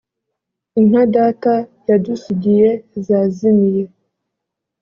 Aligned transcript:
Inka 0.79 1.03
data 1.15 1.53
yadusigiye 1.89 2.69
zazimiye 3.05 3.83